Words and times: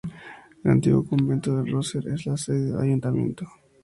El 0.63 0.71
antiguo 0.71 1.05
convento 1.05 1.55
del 1.55 1.71
Roser 1.71 2.07
es 2.07 2.25
la 2.25 2.35
sede 2.35 2.71
del 2.71 2.79
ayuntamiento. 2.81 3.45